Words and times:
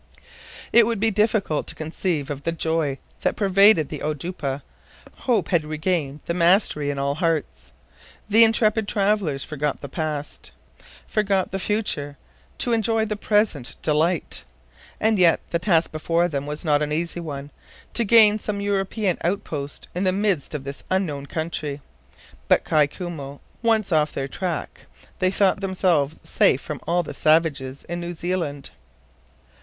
It 0.73 0.87
would 0.87 0.99
be 0.99 1.11
difficult 1.11 1.67
to 1.67 1.75
conceive 1.75 2.31
of 2.31 2.41
the 2.41 2.51
joy 2.51 2.97
that 3.19 3.35
pervaded 3.35 3.89
the 3.89 3.99
oudoupa. 3.99 4.63
Hope 5.29 5.49
had 5.49 5.63
regained 5.63 6.21
the 6.25 6.33
mastery 6.33 6.89
in 6.89 6.97
all 6.97 7.13
hearts. 7.13 7.71
The 8.27 8.43
intrepid 8.43 8.87
travelers 8.87 9.43
forgot 9.43 9.81
the 9.81 9.87
past, 9.87 10.53
forgot 11.05 11.51
the 11.51 11.59
future, 11.59 12.17
to 12.57 12.73
enjoy 12.73 13.05
the 13.05 13.15
present 13.15 13.75
delight! 13.83 14.43
And 14.99 15.19
yet 15.19 15.39
the 15.51 15.59
task 15.59 15.91
before 15.91 16.27
them 16.27 16.47
was 16.47 16.65
not 16.65 16.81
an 16.81 16.91
easy 16.91 17.19
one 17.19 17.51
to 17.93 18.03
gain 18.03 18.39
some 18.39 18.59
European 18.59 19.19
outpost 19.23 19.87
in 19.93 20.03
the 20.03 20.11
midst 20.11 20.55
of 20.55 20.63
this 20.63 20.83
unknown 20.89 21.27
country. 21.27 21.79
But 22.47 22.63
Kai 22.63 22.87
Koumou 22.87 23.39
once 23.61 23.91
off 23.91 24.13
their 24.13 24.27
track, 24.27 24.87
they 25.19 25.29
thought 25.29 25.59
themselves 25.59 26.19
safe 26.23 26.59
from 26.59 26.81
all 26.87 27.03
the 27.03 27.13
savages 27.13 27.83
in 27.83 27.99
New 27.99 28.13
Zealand. 28.15 28.71